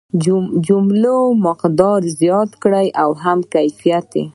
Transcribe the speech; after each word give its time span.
جملو 0.67 1.17
هم 1.31 1.37
مقدار 1.47 2.01
زیات 2.19 2.51
کړ 2.63 2.73
هم 3.23 3.39
کیفیت. 3.53 4.09